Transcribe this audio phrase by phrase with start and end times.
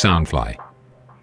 [0.00, 0.54] Soundfly，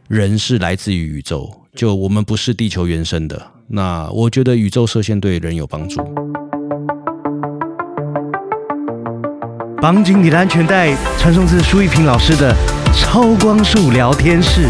[0.08, 3.42] 人是来自于宇宙，就我们不是地球原生的。
[3.70, 6.00] 那我觉得宇宙射线对人有帮助。
[9.82, 12.56] 绑紧你的安全带，传送至舒一平老师的
[12.94, 14.70] 超光速聊天室。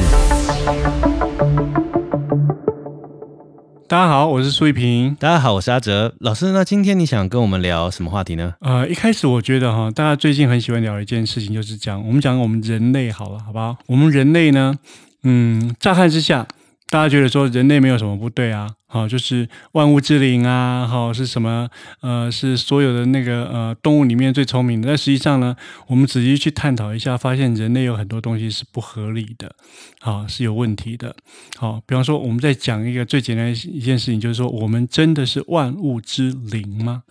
[3.90, 5.16] 大家好，我是苏一平。
[5.16, 6.52] 大家好，我是阿哲老师。
[6.52, 8.54] 那今天你想跟我们聊什么话题呢？
[8.60, 13.78] 呃，一开始我觉得哈，大家最近很喜欢聊一件事情，就是讲我们讲我们人类好了，好不好？
[13.86, 14.78] 我们人类呢，
[15.24, 16.46] 嗯，乍看之下，
[16.90, 21.70] 大家觉得说人类没有什么不对啊，好，就是万物之灵啊，好是什么？
[22.00, 24.88] 呃，是所有的那个呃动物里面最聪明的。
[24.88, 25.54] 但实际上呢，
[25.88, 29.54] 我们仔细去探讨一下，发现人类有很多东西是不合理的，
[30.00, 31.14] 好是有问题的。
[31.58, 37.04] 好，比方说我们在讲一个最简单的一件事情，就是说我们真的是万物之灵吗？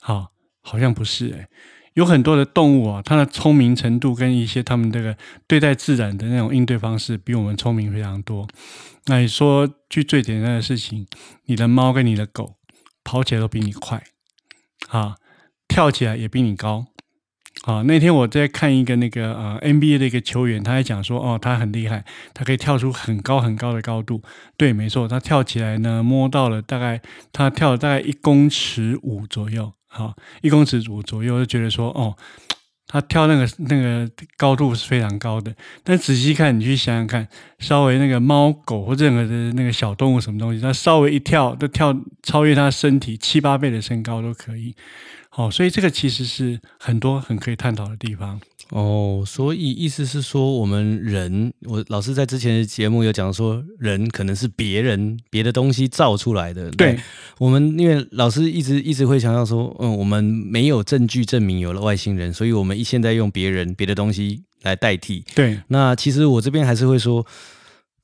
[0.00, 0.28] 好，
[0.62, 1.46] 好像不是诶、
[1.98, 5.16] 有很多的动物啊，它的聪明程度跟一些它们这个
[5.48, 8.46] 对待自然的那种应对方式，比我们聪明非常多。
[9.06, 11.08] 那你说句最简单的事情，
[11.46, 12.54] 你的猫跟你的狗
[13.02, 14.00] 跑起来都比你快，
[14.90, 15.16] 啊，
[15.66, 16.86] 跳起来也比你高。
[17.64, 24.22] 啊，那天我在看一个那个呃 NBA 的一个球员，他还讲说，哦，他很厉害，他可以跳出很高很高的高度。
[24.56, 32.14] 对，没错，他跳起来呢，摸到了大概他跳了大概一公尺五左右，好，一公尺左左右，就觉得说，哦，
[32.86, 35.52] 他跳那个那个高度是非常高的。
[35.82, 37.26] 但仔细看，你去想想看，
[37.58, 44.76] 稍微那个猫狗或任何的那个小动物什么东西，它稍微一跳，都跳超越它身体七八倍的身高都可以。
[45.30, 48.40] 好，所以这个其实是很多很可以探讨的地方。
[48.70, 56.70] 哦，所以意思是说，我们人，我老师在之前的节目有讲说，人可能是别人别的东西造出来的。
[56.72, 56.98] 对
[57.38, 65.24] 我们因为老师一直一直会强调说，嗯，我们没有证据证明有了外星人，所以我们现在用别人别的东西来代替。
[65.34, 67.24] 对，那其实我这边还是会说，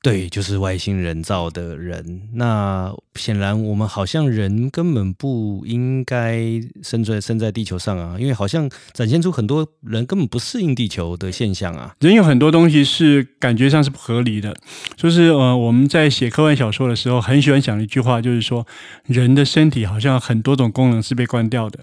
[0.05, 2.29] 对，就是外星人造的人。
[2.33, 11.95] 那显然我们好像人根本不应该生在生在地球上啊，因为好像展现出很多人根本不适应地球的现象啊。
[12.01, 14.55] 人有很多东西是感觉上是不合理的，
[14.95, 18.67] 就是呃，我们在写科幻小说的时候，很喜欢讲一句话，就是说
[19.07, 21.79] 人的身体好像很多种功能是被关掉的，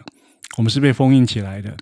[0.59, 1.77] 我们是被封印起来的。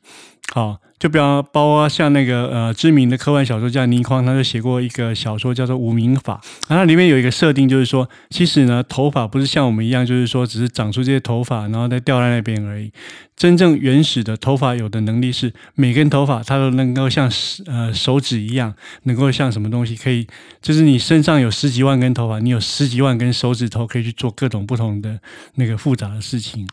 [0.55, 6.39] 好，就比方包括像那个呃知名的科幻小说家倪匡，他就写过一个小说叫做《无名法》，
[6.69, 12.93] 然后里面有一个设定，就是说，其实呢，头发不是像我们一样，就是说只是长出这些头发，然后再掉在那边而已。
[13.35, 17.33] 真正原始的头发有的能力是每根头发它都能够像
[17.65, 18.75] 呃手指一样，
[19.05, 20.27] 能够像什么东西可以，
[20.61, 25.19] 就是你身上有十几万根头发，你有十几万根手指头可以去做各种不同的
[25.55, 26.69] 那个复杂的事情。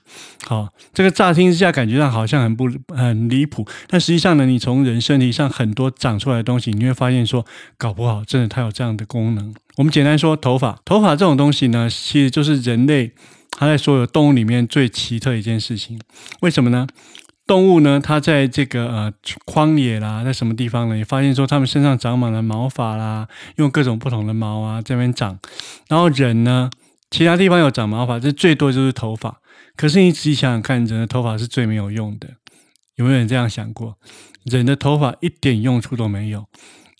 [0.45, 7.45] 好，这个乍听之下感觉上好像很不很离谱，但实际上呢，你从人身体上很多长出来的东西，你会发现说，
[7.77, 9.53] 搞不好真的它有这样的功能。
[9.75, 13.11] 我们简单说，头发，头发这种东西呢，其实就是人类
[13.51, 15.99] 它在所有动物里面最奇特一件事情。
[16.41, 16.87] 为什么呢？
[17.45, 19.13] 动物呢，它在这个呃
[19.45, 20.95] 荒野啦，在什么地方呢？
[20.95, 25.39] 你发现说它们身上长满了毛发啦，用各种不同的毛啊在那边长。
[25.87, 26.69] 然后人呢，
[27.09, 29.39] 其他地方有长毛发，这最多就是头发。
[29.77, 32.27] 可是你仔细想想看，人的头发是最没有用的。
[32.97, 33.97] 有没有人这样想过？
[34.43, 36.45] 人的头发一点用处都没有。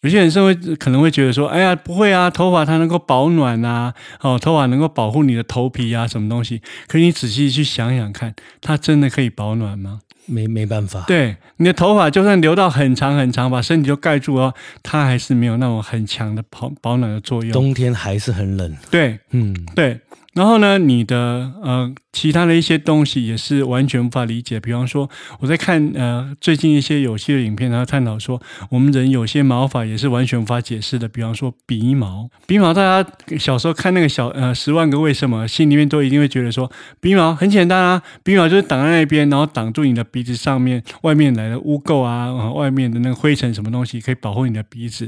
[0.01, 6.61] 有些人是会可能会觉得说，哎呀，不会啊，头发它能够保暖啊，哦，头发能够保护你的头皮啊，什么东西？
[6.87, 10.01] 可你仔细去想想看，它真的可以保暖吗？
[10.27, 14.53] 没没办法，对，你的头发就算留到很长很长，把身体都盖住哦，
[14.83, 17.51] 它还是没有那种很强的保保暖的作用。
[17.51, 18.77] 冬天还是很冷。
[18.91, 19.99] 对嗯，对，
[20.37, 24.59] 然后呢，你的呃其他的一些东西也是完全无法理解。
[24.59, 25.09] 比方说，
[25.39, 28.39] 我在看呃最近一些有趣的影片，然后探讨说，
[28.69, 31.07] 我们人有些毛发也是完全无法解释的。
[31.07, 33.09] 比方说鼻毛，鼻毛大家
[33.39, 36.71] 小时候看那个小呃十万个为什么，心里面都一定会觉得说，
[37.01, 45.07] 鼻毛很简单啊，鼻毛就是挡在那边，然后挡住你的鼻子上面外面来的污垢啊，呃外面的那个灰尘什么东西，可以保护你的鼻子。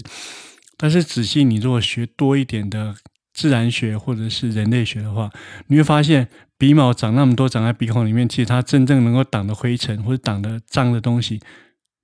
[0.75, 2.95] 但是仔细你如果学多一点的
[3.39, 5.31] 自然学或者是人类学的话，
[5.67, 6.27] 你会发现
[6.57, 11.39] 鼻毛长那么多长在鼻孔里面，其实它真正能够挡的灰尘或者挡的脏的东西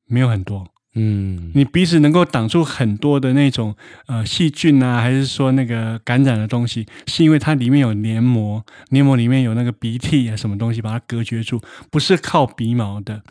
[0.07, 0.65] 没有很多。
[0.93, 3.75] 嗯，你鼻子能够挡住很多的那种
[4.07, 11.61] 呃细菌啊，还是说那个感染的东西，是因为它里面有黏膜，黏膜里面有那个鼻涕啊什么东西把它隔绝住，
[11.91, 13.21] 不是靠鼻毛的。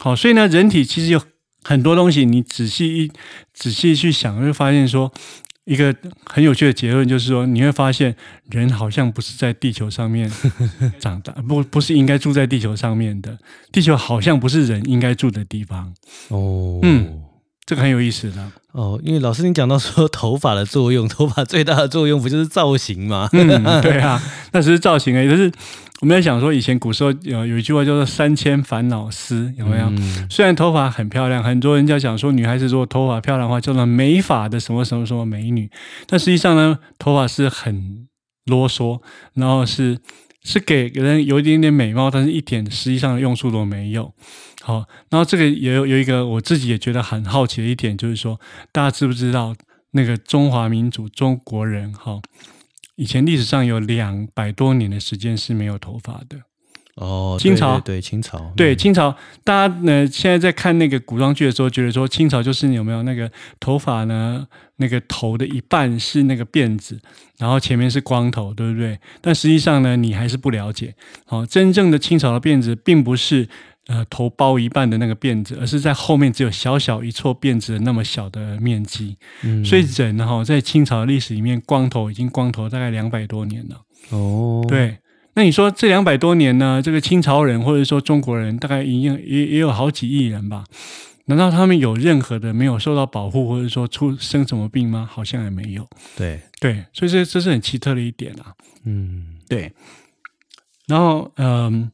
[0.00, 1.20] 好，所以呢，人体其实有
[1.64, 3.10] 很多东西，你仔细一
[3.52, 5.12] 仔细去想，会发现说。
[5.68, 5.94] 一个
[6.24, 8.16] 很有趣的结论就是说，你会发现
[8.50, 10.30] 人好像不是在地球上面
[10.98, 13.36] 长大，不不是应该住在地球上面的，
[13.70, 15.92] 地球好像不是人应该住的地方，
[16.28, 17.22] 哦，嗯
[17.66, 18.50] 这个很有意思的。
[18.72, 23.28] 哦，因为老师你讲到说头发的作用，头发最大的作用不就是造型吗？
[23.32, 24.22] 嗯，对啊，
[24.52, 25.28] 那只是造型而已。
[25.28, 25.52] 就是
[26.00, 29.86] 我们在想说，以前古时候有有一句话叫做“三千烦恼丝”，有没有？
[29.90, 35.68] 嗯虽然头发很漂亮，很多人家讲说女孩子如果头发漂亮的话，叫做美发的什么什么什么美女，
[36.06, 38.06] 但实际上呢，头发是很
[38.44, 39.00] 啰嗦，
[39.34, 39.98] 然后是
[40.44, 44.12] 是给人有一点点美貌，但是一点实际上的用处都没有。
[44.62, 48.38] 好，然后这个也有有一个我自己也觉得很好奇的一点，就是说
[48.70, 49.52] 大家知不知道
[49.90, 52.20] 那个中华民族中国人哈，
[52.98, 56.36] 以前历史上有两百多年的时间是没有头发的。
[56.96, 59.14] 哦，清朝对清朝，对，嗯清朝，
[59.44, 63.30] 大家呢现在在看那个古装剧的时候，觉得说清朝就是有没有那个
[63.60, 64.48] 头发呢？
[64.78, 67.00] 那个头的一半是那个辫子，
[67.38, 68.98] 然后前面是光头，对不对？
[69.20, 70.92] 但实际上呢，你还是不了解。
[71.24, 73.48] 好、真正的清朝的辫子并不是
[73.88, 79.16] 呃头包一半的那个辫子，而是在后面只有小小一撮辫子的那么小的面积。
[79.42, 83.82] 嗯所以人哈、在清朝的历史里面，光头已经光头大概两百多年了。
[84.10, 84.98] 哦，对，
[85.34, 86.80] 那你说这两百多年呢？
[86.80, 90.64] 这个清朝人或者说中国人，大概已经也也有好几亿人吧？
[91.26, 95.06] 难道他们有任何的没有受到保护，或者说出生什么病吗？
[95.10, 95.86] 好像也没有。
[96.16, 98.54] 对，对，所以这这是很奇特的一点啊。
[98.84, 99.70] 嗯对，
[100.86, 101.90] 然后嗯，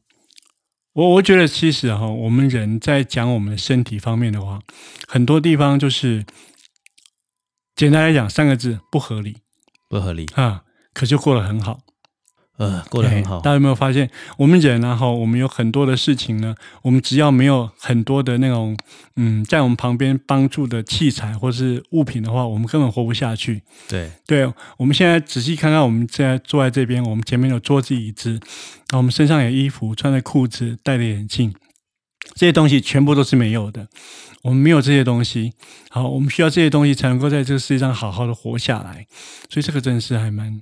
[0.95, 4.61] 我我觉得其实哈、我们人在讲我们的身体方面的话，
[5.09, 6.25] 很多地方就是
[7.75, 9.35] 简单来讲三个字不合理
[9.89, 10.63] 不合理，啊，
[10.93, 11.81] 可就过得很好。
[12.57, 18.77] 呃，过得很好哎大，家有没有发现，我们人啊，哈，我们有很多的事情呢，我们只要没有很多的那种，
[19.17, 23.61] 嗯，在我们旁边帮助的器材或是物品的话，我们根本活不下去。
[23.89, 31.53] 对，对，我们现在仔细看看，我们现在坐在这边，我们前面有桌子、椅子，然后我们身上有衣服，穿着裤子，戴着眼镜，
[32.35, 33.87] 这些东西全部都是没有的。
[34.43, 35.51] 我们没有这些东西，
[35.89, 39.05] 好，我们需要这些东西才能够在这个世界上好好的活下来。
[39.49, 40.61] 所以这个真的是还蛮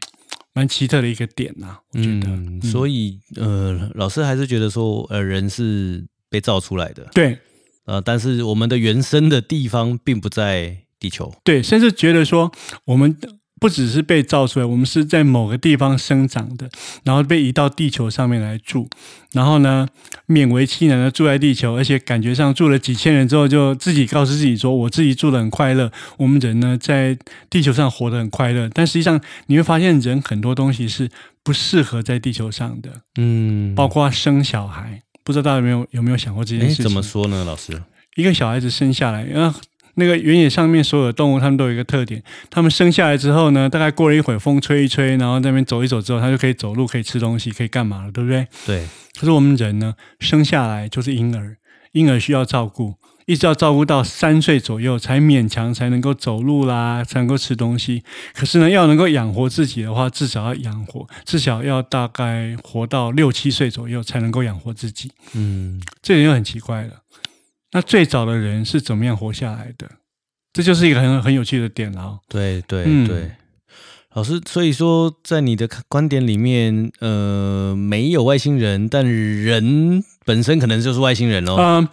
[0.53, 2.27] 蛮奇特的一个点呐、我觉得。
[2.27, 7.37] 嗯，所以呃，老师还是觉得说，呃，人是被造出来的，对
[7.85, 12.51] 呃，但是我们的原生的地方并不在地球，对，甚至觉得说
[12.85, 13.17] 我们。
[13.63, 16.69] 不只是被造出来，我们是在某个地方生长的，
[17.05, 18.89] 然后被移到地球上面来住，
[19.31, 19.87] 然后呢，
[20.27, 25.89] 勉为其难的住在地球，而且感觉上住了几千年之后，就自己告诉自己说，我自己住的很快乐。
[26.17, 27.17] 我们人呢，在
[27.49, 31.09] 地球上活得很快乐，但实际上你会发现，人很多东西是
[31.41, 35.01] 不适合在地球上的，嗯，包括生小孩。
[35.23, 36.83] 不知道大家有没有有没有想过这件哎，事情？
[36.83, 37.81] 怎么说呢，老师？
[38.15, 39.57] 一个小孩子生下来，然后
[39.95, 48.47] 那个原野上面所有的动物，它们都有一个特点，它们生下来之后呢，大概过了一会儿，风吹一吹，然后在那边走一走之后，它就可以走路，可以吃东西，可以干嘛了，对不对？
[48.65, 48.87] 对，
[49.19, 51.57] 可是我们人呢，生下来就是婴儿，
[51.91, 52.95] 婴儿需要照顾，
[53.25, 58.03] 一直要照顾到三岁左右，才勉强才能够走路啦，才能够吃东西。
[58.33, 65.11] 可是呢，要能够养活自己的话，至少要养活，至少要大概活到六七岁左右才能够养活自己。
[65.33, 66.93] 嗯，这点就很奇怪了。
[67.73, 69.89] 那最早的人是怎么样活下来的？
[70.53, 72.19] 这就是一个很很有趣的点了哦。
[72.29, 73.31] 对对嗯对。
[74.15, 81.55] 老师，所以说，在你的观点里面，呃，没有外星人，但人本身可能就是外星人哦。
[81.57, 81.89] 嗯，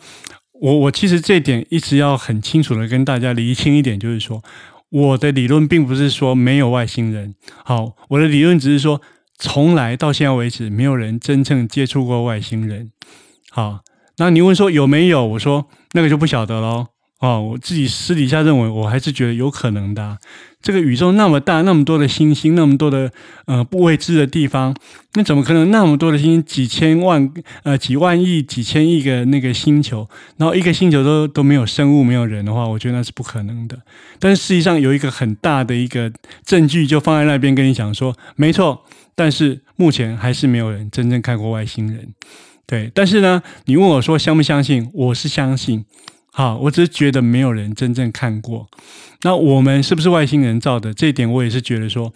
[0.52, 4.44] 我我其实这点一直要很清楚的跟大家厘清一点，就是说，
[4.90, 7.34] 我的理论并不是说没有外星人。
[7.64, 9.00] 好，我的理论只是说，
[9.38, 12.90] 从来到现在为止，没有人真正接触过外星人。
[13.48, 13.80] 好，
[14.20, 15.26] 那你问说有没有？
[15.26, 16.88] 我说那个就不晓得喽。
[17.20, 20.18] 哦，我自己私底下认为，我还是觉得有可能的、
[20.62, 23.10] 这个宇宙那么大，那么多的星星，那么多的
[23.46, 24.74] 呃不未知的地方，
[25.14, 27.30] 那怎么可能那么多的星星，几千万
[27.62, 33.78] 呃几万亿、几千亿个那个星球，然后一个星球都都没有生物、没有人的话，我觉得那是不可能的。
[34.18, 36.12] 但是实际上有一个很大的一个
[36.44, 38.82] 证据，就放在那边跟你讲说，没错。
[39.14, 42.14] 但是目前还是没有人真正看过外星人。
[42.70, 44.88] 对，但是呢，你问我说相不相信？
[44.94, 45.84] 我是相信。
[46.32, 48.68] 好，我只是觉得没有人真正看过。
[49.22, 50.94] 那我们是不是外星人造的？
[50.94, 52.14] 这一点我也是觉得说，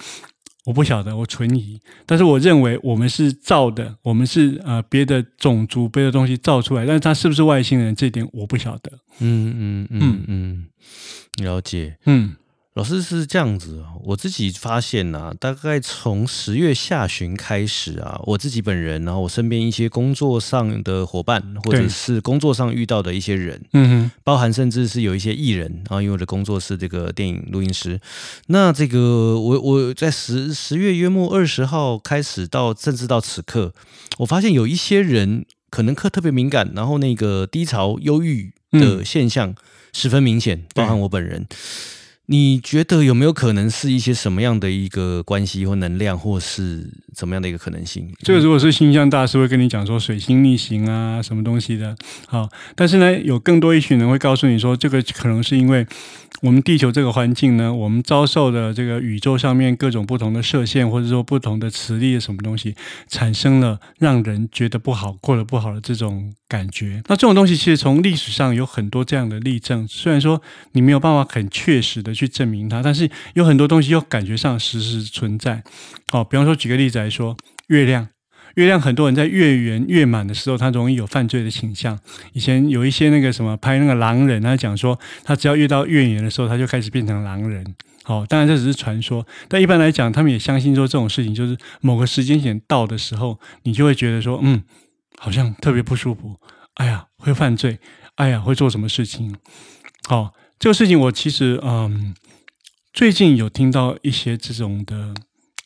[0.66, 1.80] 我不晓得，我存疑。
[2.06, 8.92] 但是我认为我们是造的，我们是呃别的种族、别的东西造出来，但是它是不是外星人，这一点我不晓得。
[9.18, 10.66] 嗯嗯嗯嗯，
[11.42, 11.96] 了解。
[12.06, 12.36] 嗯
[12.74, 28.00] 老师是这样子哦，我自己发现呐、大概从十月下旬开始啊，我自己本人，然后我身边一些工作上的伙伴，或者是工作上遇到的一些人，嗯哼，包含甚至是有一些艺人啊，因为我的工作是这个电影录音师。
[28.48, 33.72] 那这个我我在十十月约莫二十号开始到，甚至到此刻，
[34.18, 39.54] 我发现有一些人可能课特别敏感，然后那个低潮、忧郁的现象
[39.92, 41.46] 十分明显，包含我本人。
[42.26, 48.10] 你觉得有没有可能是一些什么样的一个关系或能量，或是怎么样的一个可能性？
[48.20, 51.94] 这个如果是星象大师会跟你讲说水星逆行啊，什么东西的，
[52.26, 55.86] 好，但是呢，有更多一群人会告诉你说，这个可能是因为。
[56.42, 62.74] 我们地球这个环境呢，我们遭受的这个宇宙上面各种不同的射线，或者说不同的磁力什么东西，
[63.08, 67.02] 产生了让人觉得不好、过得不好的这种感觉。
[67.06, 75.62] 那这种东西其实从历史上有很多这样的例证，虽然说你没有办法很确实的去证明它，但是有很多东西又感觉上实时存在。
[76.08, 77.36] 好，比方说举个例子来说，
[77.68, 78.08] 月亮。
[78.54, 81.98] 月亮很多人在月圆月满的时候，他容易有犯罪的倾向。
[82.34, 87.74] 以前有一些那个什么拍那个狼人，他讲说，他只要遇到月圆的时候，他就开始变成狼人。
[88.04, 94.62] 好，当然这只是传说，但一般来讲，他们也相信说这种事情就是某个时间点到的时候，你就会觉得说，嗯，
[95.18, 96.36] 好像特别不舒服。
[96.74, 97.80] 哎呀，会犯罪，
[98.14, 99.34] 哎呀，会做什么事情？
[100.08, 102.14] 好，这个事情我其实嗯，
[102.92, 105.12] 最近有听到一些这种的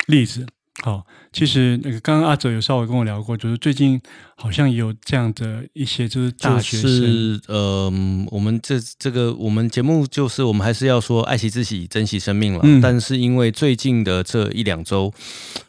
[0.06, 0.46] 例子。
[0.82, 1.06] 好，
[1.38, 4.00] 其实那个刚刚阿哲有稍微跟我聊过，就是最近
[4.34, 7.84] 好像也有这样的一些，就是大学生，呃，
[8.30, 12.80] 我们这这个我们节目就是我们还是要说爱惜自己，珍惜生命了。
[12.82, 15.12] 但是因为最近的这一两周，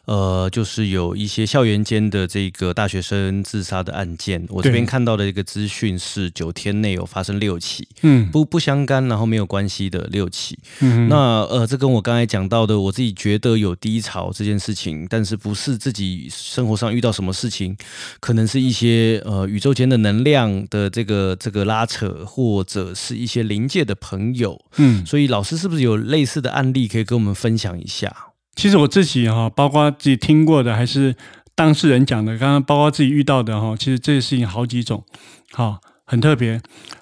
[0.06, 10.58] 呃，就是有一些校园间的这个大学生自杀的案件，我这边看到的一个资讯是九天内有发生六起，嗯，不不相干，然后没有关系的六起。
[10.80, 15.06] 嗯，那呃，这跟我刚才讲到的，我自己觉得有低潮这件事情。
[15.10, 17.76] 但是不是自己生活上遇到什么事情，
[18.20, 28.14] 可能是一些呃宇宙间的能量的这个这个拉扯，或者是一些临界的朋友，嗯，所以老师是不是有类似的案例可以跟我们分享一下？
[28.56, 31.14] 其实我自己哈，包括自己听过的，还是
[31.54, 35.04] 当事人讲的，刚刚包括自己遇到的哈，其实这些事情好几种，
[35.52, 36.60] 好很特别。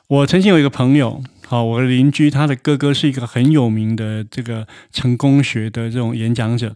[0.09, 6.75] 我曾经有一个朋友，好我的邻居，他的哥哥是一个很有名的这个成功学的这种演讲者。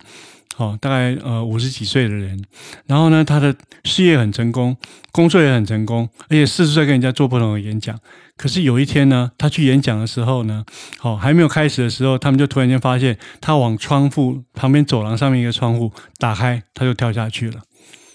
[0.54, 2.42] 好，大概呃五十几岁的人，
[2.86, 4.74] 然后呢，他的事业很成功，
[5.10, 7.98] 工作也很成功，而且四十岁跟人家做不同的演讲。
[8.36, 10.64] 可是有一天呢，他去演讲的时候呢，
[10.98, 17.60] 好还没有开始的时候，他们就突然间发现他往窗户旁边走廊上面一个窗户打开，他就跳下去了。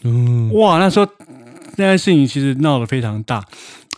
[0.04, 1.08] 嗯，哇，那时候
[1.76, 3.44] 那件事情其实闹得非常大。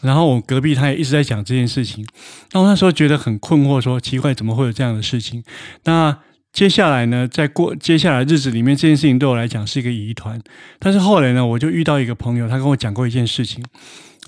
[0.02, 2.06] 然后我隔壁他也一直在讲这件事情，
[2.52, 5.44] 然后那时候觉得很困惑，说奇怪，怎么会有这样的事情？
[5.84, 6.18] 那
[6.52, 10.42] 接下来呢，在过接下来日子里面，这件事情对我来讲是一个疑团。
[10.80, 13.64] 但是后来呢，我就遇到一个朋友，他跟我讲过一件事情。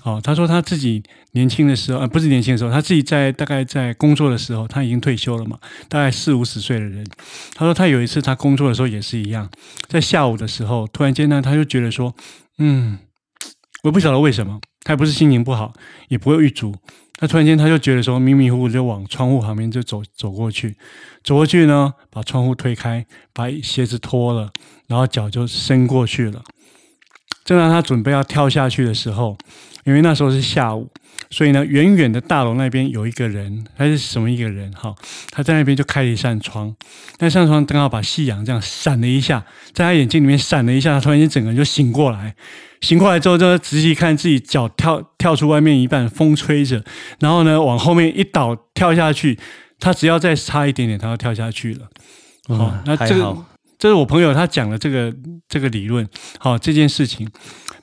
[0.04, 1.00] 哦，他说他自己
[1.30, 5.56] 年轻的时候，呃，不是年轻的时候，他自己在大概在工作的时候，他已经退休了嘛，
[5.88, 7.06] 大概四五十岁的人。
[7.54, 9.48] 他说他有一次他工作的时候也是一样，
[9.86, 12.12] 在下午的时候，突然间呢，他就觉得说，
[12.58, 12.98] 嗯，
[13.82, 15.72] 我不晓得为什么，他也不是心情不好，
[16.08, 16.74] 也不会遇阻。
[17.18, 20.76] 他突然间，他就觉得说迷迷糊糊就往窗户旁边就走走过去，
[21.22, 24.50] 走过去呢，把窗户推开，把鞋子脱了，
[24.86, 26.42] 然后脚就伸过去了。
[27.44, 29.36] 正当他准备要跳下去的时候，
[29.84, 30.88] 因为那时候是下午，
[31.32, 34.70] 所以呢，远远的大楼那边有一个人，他是什么一个人？
[34.72, 34.94] 哈，
[35.30, 36.72] 他在那边就开了一扇窗，
[37.20, 42.36] 那扇窗刚好把夕阳这样闪了一下，在他眼睛里面闪了一下，他突然间整个人就醒过来。
[42.82, 46.84] 醒过来之后，就仔细看自己脚跳跳出外面一半，风吹着，
[47.20, 49.38] 然后呢往后面一倒跳下去，
[49.80, 51.88] 他只要再差一点点，他就跳下去了。
[52.48, 53.34] 哦，那这个
[53.78, 55.14] 这是我朋友他讲的这个
[55.48, 56.06] 这个理论，
[56.38, 57.26] 好这件事情。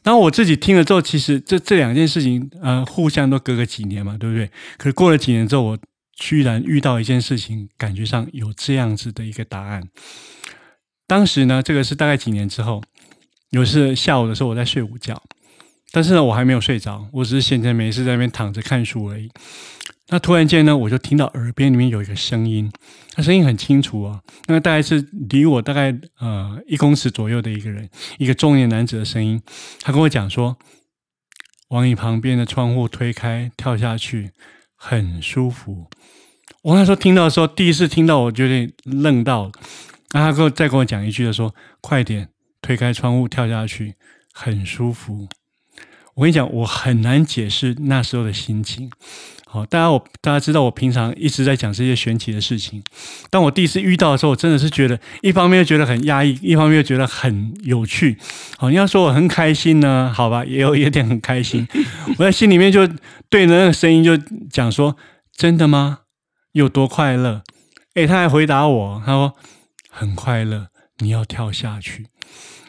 [0.04, 4.50] 然后我自己听了之后，其实这这两件事情呃互相都隔个几年嘛，对不对？
[4.78, 5.80] 可是过了几年之后，我
[6.16, 9.84] 居然遇到一件事情，感觉上有这样子的一个答案。
[11.08, 12.82] 当时呢，这个是大概几年之后。
[13.52, 15.20] 有次下午的时候，我在睡午觉，
[15.92, 19.28] 但是呢，我还没有睡着，我只是闲着没事在那边躺着看书而已。
[20.10, 22.72] 那突然间呢，我就听到耳边里面有一个声音，
[23.16, 29.42] 那声音很清楚啊，那大概是离我大概呃一公尺左右的一个人，一个中年男子的声音。
[29.82, 30.58] 他跟我讲说
[31.70, 34.32] ：“往你旁边的窗户推开，跳下去，
[34.76, 35.90] 很舒服。”
[36.64, 39.52] 我那时候听到的时候，第一次听到，我就有点愣到了。
[40.12, 42.30] 那他跟我再跟我讲一句的说：“快点。”
[42.62, 43.96] 推开窗户跳下去，
[44.34, 45.30] 很舒服。
[46.20, 48.92] 我跟你讲，我很难解释那时候的心情。
[49.46, 52.84] 好，大家我大家知道，我平常一直在讲这些玄奇的事情。
[53.30, 58.18] 当我第一次遇到的时候，我真的是觉得，一方面又觉得很压抑，一方面又觉得很有趣。
[58.58, 61.66] 好，你要说我很开心呢，好吧，也有有点很开心。
[62.20, 62.86] 我在心里面就
[63.30, 64.18] 对着那个声音就
[64.52, 64.98] 讲说
[65.34, 66.00] ：“真的吗？
[66.52, 67.44] 有多快乐？”
[67.96, 69.34] 诶，他还回答我，他说
[69.90, 72.08] ：“很快乐，你要跳下去。”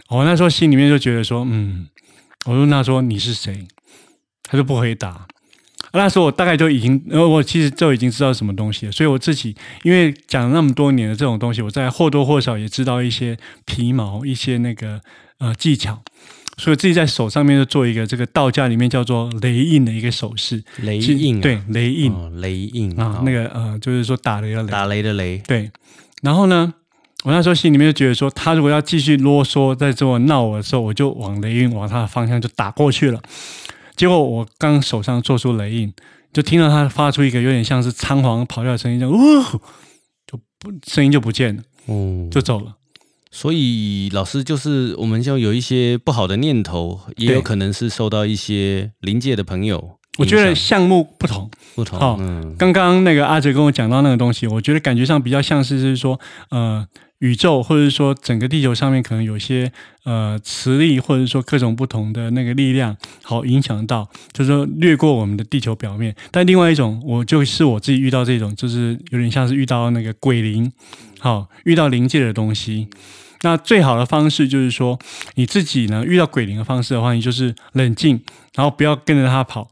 [0.08, 1.88] 我那时候心里面就觉得说，嗯，
[2.46, 3.66] 我问他说你是谁？
[4.44, 5.26] 他就不回答。
[5.92, 15.00] 那时候我大概就已经，呃，我其实就已经知道什么东西了，所以我自己因为讲了那么多年的这种东西，我在或多或少也知道一些皮毛、一些那个
[15.38, 16.00] 呃技巧，
[16.58, 25.72] 所以自己在手上面就做一个这个道家里面叫做雷印的一个手势，雷其印、啊，对雷印哦雷印啊，那个呃就是说打雷的雷，打雷的雷，对，
[26.22, 26.72] 然后呢，
[27.24, 33.20] 我那时候心里面就觉得说，他如果要继续啰嗦，在这么闹我的时候，我就往雷印往他的方向就打过去了。
[33.94, 35.92] 结果我刚手上做出雷印，
[36.32, 39.14] 就听到他发出一个有点像是仓皇跑掉的声音，就呜，
[40.26, 42.76] 就不声音就不见了，哦，就走了。
[43.30, 56.18] 所以老师就是我们就有一些不好的念头，也有可能是受到一些临界的朋友我觉得项目不同，不同，好嗯，刚刚那个阿哲跟我讲到那个东西，我觉得感觉上比较像是是说，
[56.50, 56.84] 呃，
[57.20, 59.72] 宇宙或者说整个地球上面可能有些
[60.04, 66.14] 呃磁力，或者说各种不同的那个力量，好影响到，就是说掠过我们的地球表面。
[66.30, 70.72] 但另外一种，我就是我自己遇到这种，就是有点像是遇到那个鬼灵，
[71.18, 72.88] 好遇到灵界的东西。
[73.42, 74.98] 那最好的方式就是说，
[75.34, 78.22] 你自己呢遇到鬼灵的方式的话，你就是冷静，
[78.54, 79.70] 然后不要跟着他跑。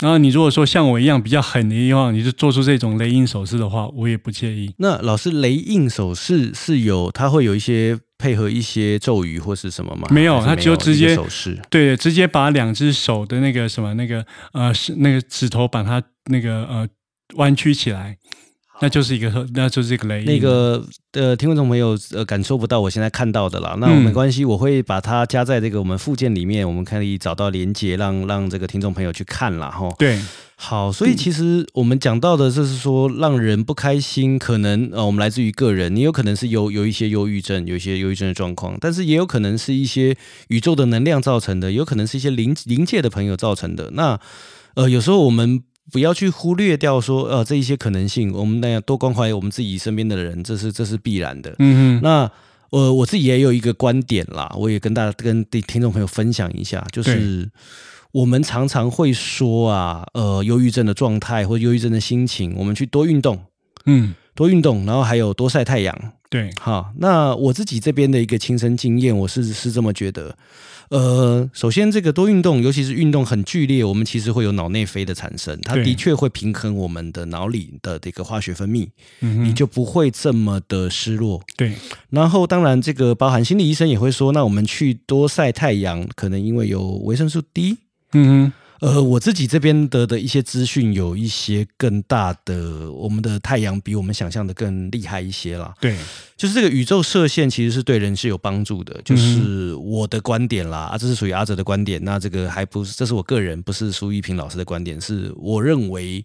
[0.00, 4.74] 然后你如果说像我一样比较狠的地方，你就做出这种雷音手势的话，我也不介意。
[4.78, 10.08] 那老师雷印手势是有，它会有一些配合一些咒语或是什么吗？
[10.10, 11.58] 没有它只有直接手势。
[11.70, 16.86] 对，直接把两只手的那个什么那个呃是那个指头把它那个呃
[17.36, 18.18] 弯曲起来，
[18.80, 20.24] 那就是一个那就是一个雷。
[20.24, 29.70] 那个呃，听众朋友呃感受不到我现在看到的啦，那没关系，我会把它加在这个我们附件里面，我们可以找到连接，让让这个听众朋友去看啦。
[29.70, 29.88] 哈。
[29.98, 30.20] 对
[30.58, 40.16] 好，所以其实我们讲到的就是说，让人不开心，可能呃，我们来自于个人，你有可能是有有一些忧郁症，有一些忧郁症的状况，但是也有可能是一些
[40.48, 43.90] 宇宙的能量造成的，有可能是一些灵灵界的朋友造成的。
[43.92, 44.18] 那
[44.76, 45.62] 呃，有时候我们
[45.92, 51.50] 不要去忽略掉说呃这一些可能性，我们那样多关怀我们自己身边的人，这是这是必然的。
[51.58, 52.30] 嗯嗯那
[52.70, 57.48] 呃，我自己也有一个观点啦，我也跟大家跟听听众朋友分享一下，就是
[58.10, 63.38] 我们常常会说啊，呃，忧郁症的状态或忧郁症的心情，我们去多运动，
[63.84, 65.96] 嗯多运动，然后还有多晒太阳。
[66.28, 70.36] 对好，那我自己这边的一个亲身经验，我是是这么觉得。
[70.88, 78.86] 呃，首先这个多运动，尤其是运动很剧烈，我们其实会有脑内啡的产生，它对的确会平衡我们的脑里的这个化学分泌，
[79.20, 81.42] 嗯哼你就不会这么的失落。
[81.56, 81.72] 对
[82.10, 87.78] 然后，当然，这个包含心理医生也会说，那我们去多晒太阳，可能因为有维生素 D。
[88.12, 95.74] 嗯哼呃，我自己这边得的一些资讯，有一些更大的，我们的太阳比我们想象的更厉害一些啦。
[95.80, 95.96] 对
[96.36, 106.24] 就是这个宇宙射线其实是对人是有帮助的，嗯就是我的观点啦，啊，这是属于阿哲的观点，那这个还不是，这是我个人，不是苏一平老师的观点，是我认为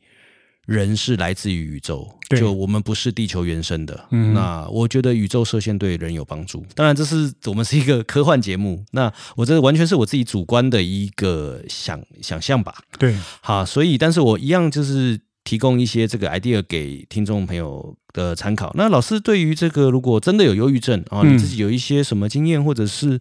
[0.68, 4.08] 人是来自于宇宙，对就我们不是地球原生的。
[4.12, 12.76] 嗯那我觉得宇宙射线对人有帮助，当然这是我们是一个科幻节目，那我这完全是我自己主观的一个想想象吧。
[12.98, 15.20] 对好，所以但是我一样就是
[15.52, 18.72] 提供一些这个 idea 给听众朋友的参考。
[18.78, 23.20] 那老师对于这个，如果真的有忧郁症啊，嗯你自己有一些什么经验，或者是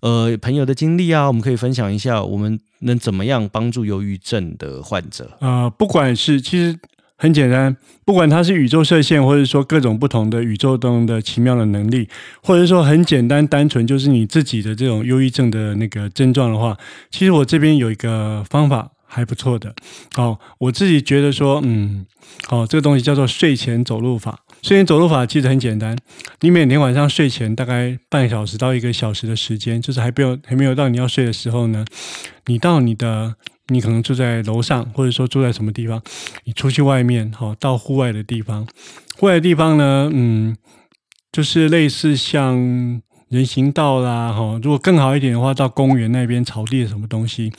[0.00, 5.28] 呃朋友的经历啊，我们可以分享一下，我们能怎么样帮助忧郁症的患者？
[5.40, 6.78] 呃，不管是其实
[7.16, 12.08] 很简单，不管它是宇宙射线，或者说各种不同的宇宙中的奇妙的能力，
[12.44, 16.78] 或者说很简单单纯就是你自己的这种忧郁症的那个症状的话，
[17.10, 19.74] 其实我这边有一个方法还不错的。
[20.14, 22.06] 好、我自己觉得说，嗯，
[22.46, 24.40] 好、这个东西叫做睡前走路法。
[24.62, 25.96] 睡前走路法其实很简单，
[26.40, 31.84] 你每天晚上睡前大概半小时到一个小时的时间，就是还没有还没有到你要睡的时候呢，
[32.46, 33.34] 你到你的
[33.68, 36.00] 你可能住在楼上，或者说住在什么地方，
[36.44, 38.66] 你出去外面，好、到户外的地方，
[39.18, 40.56] 户外的地方呢，嗯，
[41.32, 47.50] 就是类似像人行道啦，哈、如果更好一点的话，到公园那边草地什么东西，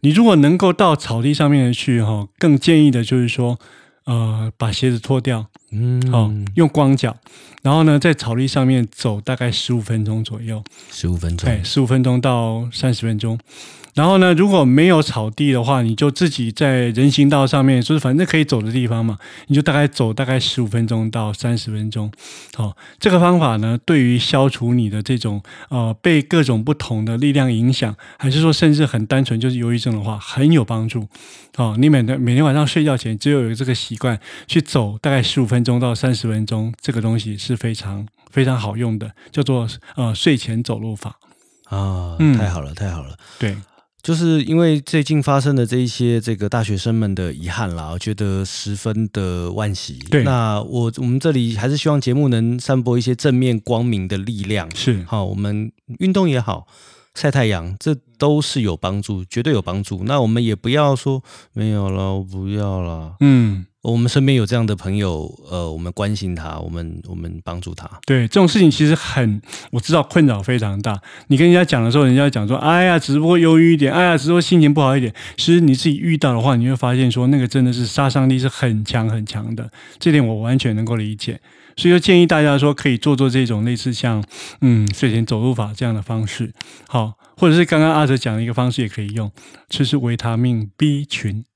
[0.00, 3.58] 你如果能够到草地上面去，哈、更建议的就是说，
[4.04, 7.16] 呃，把鞋子脱掉，嗯，哦，用光脚，
[7.62, 13.38] 然后呢，在草地上面走大概十五分钟左右，十五分钟，对，十五分钟到三十分钟。
[13.92, 22.10] 然后呢，如果没有草地的话，你就自己在人行道上面，就是反正可以走的地方嘛，你就大概走大概十五分钟到三十分钟。
[22.54, 31.08] 好、这个方法呢，对于消除你的这种呃被各种不同的力量影响，还是说甚至很单纯就是忧郁症的话，很有帮助。
[31.56, 41.18] 哦、你每天每天晚上睡觉前，只有有这个习惯去走大概十五分钟到三十分钟，这个东西是非常非常好用的，叫做呃睡前走路法。
[41.66, 43.16] 啊，嗯太好了，太好了。
[43.38, 43.56] 对，
[44.02, 50.00] 就是因为最近发生的这一些这个大学生们的遗憾啦，我觉得十分的惋惜。
[50.10, 54.68] 对那我我们这里还是希望节目能散播一些正面光明的力量。
[54.74, 56.66] 是好，我们运动也好，
[57.20, 60.04] 晒太阳，这都是有帮助，绝对有帮助。
[60.04, 63.16] 那我们也不要说没有了，我不要了。
[63.20, 67.86] 嗯，我们身边有这样的朋友，呃，我们关心他，我们我们帮助他。
[68.06, 70.98] 对，这种事情其实很，我知道困扰非常大。
[71.26, 75.14] 你跟人家讲的时候，人家讲说，哎呀，只不过忧郁一点，哎呀，只不过心情不好一点。
[75.36, 79.70] 其实你自己遇到的话，你会发现说，那个真的是杀伤力是很强很强的。
[79.98, 81.38] 这点我完全能够理解。
[81.80, 84.22] 所以就建议大家说，可以做做这种类似像
[84.60, 86.52] 嗯睡前走路法这样的方式，
[86.86, 89.32] 好，或者是刚刚阿哲讲的一个方式也可以用，
[89.70, 91.46] 就是维他命 B 群。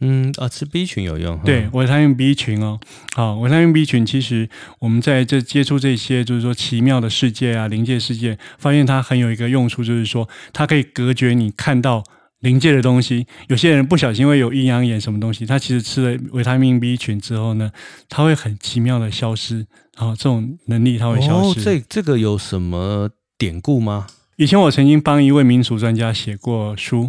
[0.00, 1.38] 嗯啊，吃 B 群有用。
[1.44, 2.80] 对，维他命 B 群哦，
[3.14, 4.48] 好，维他命 B 群其实
[4.80, 12.02] 我们在这接触这些就是说奇妙的世界啊、灵界世界，发现它很有一个用处，就是说它可以隔绝你看到
[12.44, 13.26] 灵界的东西。
[13.48, 17.72] 有些人不小心会有阴阳眼什么东西，他其实吃了维他命 B 群之后呢，
[18.08, 21.62] 他会很奇妙的消失，然后这种能力他会消哦，失。
[21.64, 24.06] 这这个有什么典故吗？
[24.36, 27.08] 以前我曾经帮一位民俗专家写过书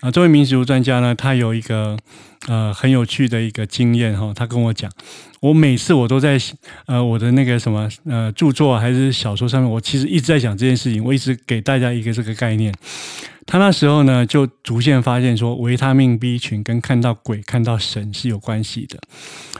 [0.00, 1.96] 啊，这位民俗专家呢，他有一个
[2.48, 4.90] 呃很有趣的一个经验哈、他跟我讲，
[5.40, 6.36] 我每次我都在
[6.86, 12.74] 呃我的那个什么呃著作还是小说上面，我其实一直在讲这件事情，我一直给大家一个这个概念。
[13.46, 18.98] 他那时候呢，就逐渐发现说，维他命 B 群跟看到鬼、看到神是有关系的。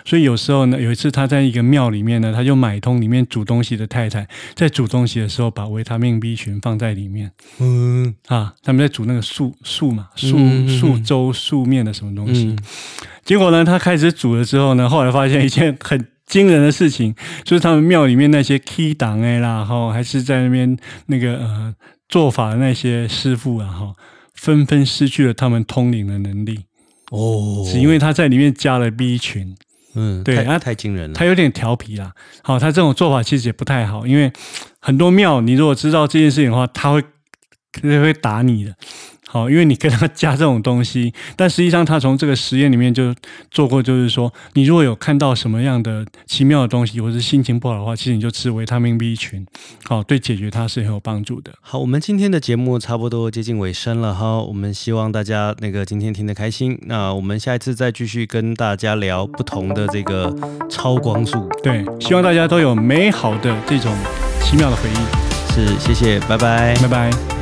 [0.04, 7.30] 所以有时候呢，有一次他在一个庙里面呢，他就买通里面煮东西的太太，在煮东西的时候把维他命 B 群放在里面。
[7.58, 10.36] 嗯啊，他们在煮那个素素嘛，素
[10.68, 12.46] 素粥、素面的什么东西。
[12.46, 12.58] 嗯，
[13.24, 21.74] 结果呢，他开始煮了之后呢，后来发现一件很惊人的事情，就是他们庙里面那些 key 档哎啦，哈，还是在那边那个呃
[22.08, 23.94] 做法的那些师傅啊，哈，
[24.34, 26.64] 纷纷失去了他们通灵的能力，
[27.10, 29.54] 哦，只因为他在里面加了 B 群。
[29.98, 31.14] 嗯，对那太惊人了。
[31.14, 32.12] 他有点调皮啦。
[32.42, 34.30] 好，他这种做法其实也不太好，因为
[34.78, 37.02] 很多庙，你如果知道这件事情的话，他会
[37.72, 38.74] 他会打你的。
[39.28, 43.14] 好，因为你跟他加这种东西， 但实际上他从这个实验里面就
[43.50, 49.44] 做过，就是说，你如果有看到什么样的奇妙的东西，或是心情不好的话，其实你就吃维他命 B 群，
[49.84, 51.52] 好，对解决它是很有帮助的。
[51.60, 56.78] 好，我们今天的节目差不多接近尾声了哈，我们希望大家那个今天听得开心。
[56.82, 60.34] 那我们下一次再继续跟大家聊不同的这个
[60.70, 61.48] 超光速。
[61.62, 63.92] 对，希望大家都有美好的这种
[64.40, 65.52] 奇妙的回忆。
[65.52, 66.76] 是，谢谢，拜拜。
[66.80, 67.35] 拜拜。